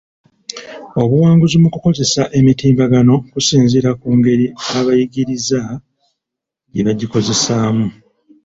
[1.01, 4.45] Obuwanguzi mu kukozesa emitimbagano kusinziira ku ngeri
[4.77, 5.61] abayigiriza
[6.71, 7.87] gye bagikozesaamu.